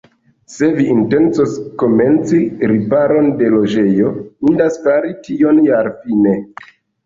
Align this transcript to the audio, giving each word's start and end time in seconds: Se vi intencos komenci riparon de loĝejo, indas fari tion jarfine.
Se 0.51 0.69
vi 0.77 0.85
intencos 0.93 1.57
komenci 1.81 2.41
riparon 2.73 3.29
de 3.43 3.53
loĝejo, 3.59 4.17
indas 4.51 4.83
fari 4.89 5.15
tion 5.29 5.65
jarfine. 5.71 6.39